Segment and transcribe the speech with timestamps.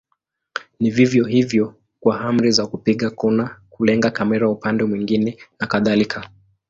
[0.79, 6.29] Ni vivyo hivyo kwa amri za kupiga kona, kulenga kamera upande mwingine na kadhalika.